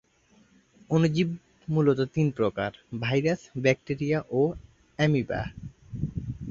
[0.89, 1.29] অণুজীব
[1.67, 2.71] মূলত তিন প্রকার:
[3.01, 4.41] ভাইরাস, ব্যাকটেরিয়া ও
[4.99, 5.41] অ্যামিবা।